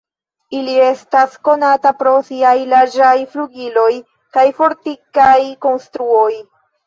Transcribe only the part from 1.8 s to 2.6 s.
pro siaj